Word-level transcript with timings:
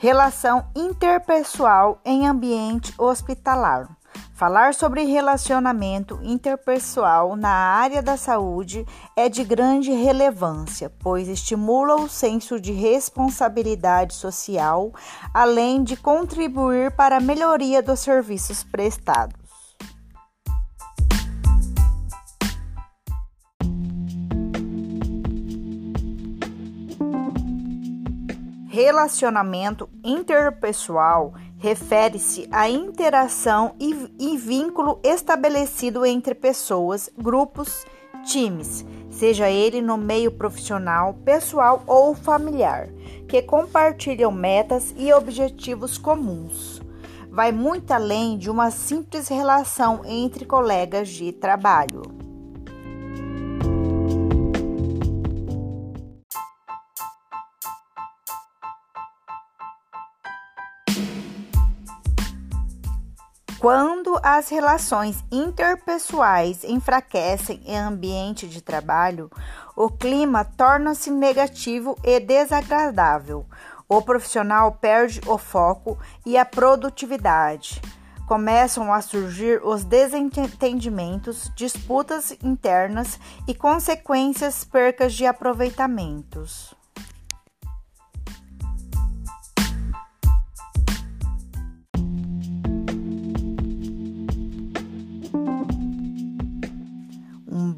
Relação 0.00 0.64
interpessoal 0.76 2.00
em 2.04 2.24
ambiente 2.24 2.94
hospitalar. 2.96 3.88
Falar 4.32 4.72
sobre 4.72 5.02
relacionamento 5.02 6.20
interpessoal 6.22 7.34
na 7.34 7.50
área 7.50 8.00
da 8.00 8.16
saúde 8.16 8.86
é 9.16 9.28
de 9.28 9.42
grande 9.42 9.90
relevância, 9.90 10.88
pois 11.00 11.26
estimula 11.26 11.96
o 11.96 12.08
senso 12.08 12.60
de 12.60 12.70
responsabilidade 12.70 14.14
social, 14.14 14.92
além 15.34 15.82
de 15.82 15.96
contribuir 15.96 16.92
para 16.92 17.16
a 17.16 17.20
melhoria 17.20 17.82
dos 17.82 17.98
serviços 17.98 18.62
prestados. 18.62 19.37
Relacionamento 28.80 29.90
interpessoal 30.04 31.34
refere-se 31.58 32.48
à 32.52 32.70
interação 32.70 33.74
e, 33.80 34.08
e, 34.20 34.36
vínculo 34.36 35.00
estabelecido 35.02 36.06
entre 36.06 36.32
pessoas, 36.32 37.10
grupos, 37.18 37.84
times, 38.24 38.86
seja 39.10 39.50
ele 39.50 39.82
no 39.82 39.96
meio 39.96 40.30
profissional, 40.30 41.14
pessoal 41.24 41.82
ou 41.88 42.14
familiar, 42.14 42.88
que 43.26 43.42
compartilham 43.42 44.30
metas 44.30 44.94
e 44.96 45.12
objetivos 45.12 45.98
comuns. 45.98 46.80
Vai 47.32 47.50
muito 47.50 47.90
além 47.90 48.38
de 48.38 48.48
uma 48.48 48.70
simples 48.70 49.26
relação 49.26 50.02
entre 50.04 50.44
colegas 50.44 51.08
de 51.08 51.32
trabalho. 51.32 52.17
Quando 63.58 64.16
as 64.22 64.48
relações 64.50 65.24
interpessoais 65.32 66.62
enfraquecem 66.62 67.60
em 67.66 67.76
ambiente 67.76 68.46
de 68.46 68.62
trabalho, 68.62 69.28
o 69.74 69.90
clima 69.90 70.44
torna-se 70.44 71.10
negativo 71.10 71.98
e 72.04 72.20
desagradável. 72.20 73.44
O 73.88 74.00
profissional 74.00 74.70
perde 74.70 75.20
o 75.26 75.36
foco 75.36 75.98
e 76.24 76.38
a 76.38 76.44
produtividade. 76.44 77.82
Começam 78.28 78.92
a 78.92 79.00
surgir 79.00 79.60
os 79.64 79.82
desentendimentos, 79.82 81.50
disputas 81.56 82.36
internas 82.44 83.18
e 83.48 83.54
consequências 83.54 84.64
percas 84.64 85.12
de 85.14 85.26
aproveitamentos. 85.26 86.77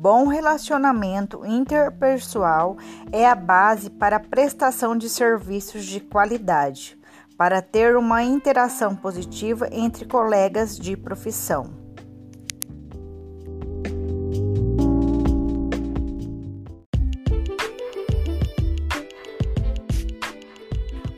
Bom 0.00 0.28
relacionamento 0.28 1.44
interpessoal 1.44 2.78
é 3.12 3.28
a 3.28 3.34
base 3.34 3.90
para 3.90 4.16
a 4.16 4.20
prestação 4.20 4.96
de 4.96 5.10
serviços 5.10 5.84
de 5.84 6.00
qualidade, 6.00 6.98
para 7.36 7.60
ter 7.60 7.94
uma 7.98 8.22
interação 8.22 8.96
positiva 8.96 9.68
entre 9.70 10.06
colegas 10.06 10.78
de 10.78 10.96
profissão. 10.96 11.78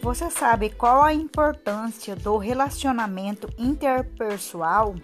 Você 0.01 0.29
sabe 0.29 0.71
qual 0.71 1.05
a 1.05 1.15
importância 1.15 2.17
do 2.17 2.37
relacionamento 2.37 3.49
interpessoal? 3.56 4.97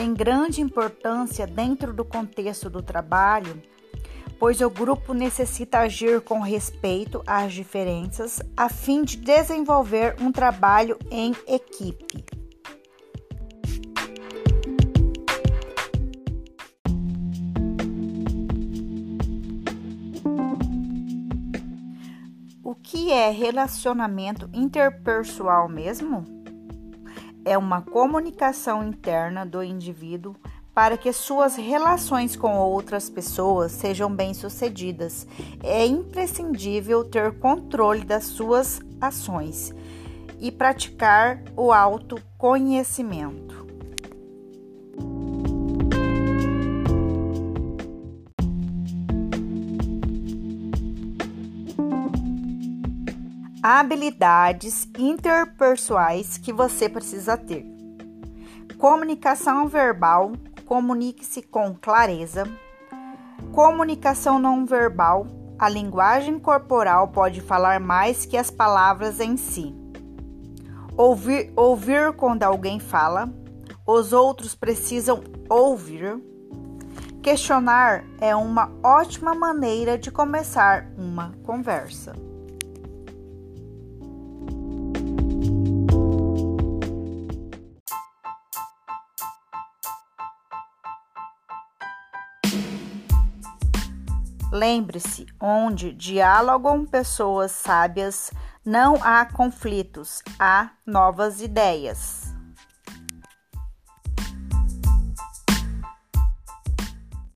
Tem 0.00 0.14
grande 0.14 0.62
importância 0.62 1.46
dentro 1.46 1.92
do 1.92 2.06
contexto 2.06 2.70
do 2.70 2.80
trabalho, 2.80 3.62
pois 4.38 4.62
o 4.62 4.70
grupo 4.70 5.12
necessita 5.12 5.80
agir 5.80 6.22
com 6.22 6.40
respeito 6.40 7.22
às 7.26 7.52
diferenças 7.52 8.40
a 8.56 8.70
fim 8.70 9.04
de 9.04 9.18
desenvolver 9.18 10.16
um 10.18 10.32
trabalho 10.32 10.98
em 11.10 11.32
equipe. 11.46 12.24
O 22.64 22.74
que 22.74 23.12
é 23.12 23.28
relacionamento 23.28 24.48
interpessoal 24.54 25.68
mesmo? 25.68 26.39
É 27.50 27.58
uma 27.58 27.82
comunicação 27.82 28.84
interna 28.84 29.44
do 29.44 29.60
indivíduo 29.60 30.36
para 30.72 30.96
que 30.96 31.12
suas 31.12 31.56
relações 31.56 32.36
com 32.36 32.56
outras 32.56 33.10
pessoas 33.10 33.72
sejam 33.72 34.08
bem-sucedidas. 34.08 35.26
É 35.60 35.84
imprescindível 35.84 37.02
ter 37.02 37.40
controle 37.40 38.04
das 38.04 38.22
suas 38.26 38.80
ações 39.00 39.74
e 40.38 40.52
praticar 40.52 41.42
o 41.56 41.72
autoconhecimento. 41.72 43.66
Habilidades 53.62 54.88
interpessoais 54.98 56.38
que 56.38 56.52
você 56.52 56.88
precisa 56.88 57.36
ter. 57.36 57.66
Comunicação 58.78 59.68
verbal, 59.68 60.32
comunique-se 60.64 61.42
com 61.42 61.74
clareza. 61.74 62.44
Comunicação 63.52 64.38
não 64.38 64.64
verbal, 64.64 65.26
a 65.58 65.68
linguagem 65.68 66.38
corporal 66.38 67.08
pode 67.08 67.42
falar 67.42 67.78
mais 67.80 68.24
que 68.24 68.36
as 68.36 68.50
palavras 68.50 69.20
em 69.20 69.36
si. 69.36 69.74
Ouvir, 70.96 71.52
ouvir 71.54 72.14
quando 72.14 72.42
alguém 72.44 72.80
fala, 72.80 73.30
os 73.86 74.14
outros 74.14 74.54
precisam 74.54 75.22
ouvir. 75.50 76.18
Questionar 77.22 78.04
é 78.18 78.34
uma 78.34 78.72
ótima 78.82 79.34
maneira 79.34 79.98
de 79.98 80.10
começar 80.10 80.86
uma 80.96 81.32
conversa. 81.44 82.29
Lembre-se, 94.52 95.26
onde 95.40 95.92
dialogam 95.92 96.84
pessoas 96.84 97.52
sábias, 97.52 98.32
não 98.64 98.96
há 99.02 99.24
conflitos, 99.24 100.22
há 100.38 100.70
novas 100.84 101.40
ideias. 101.40 102.29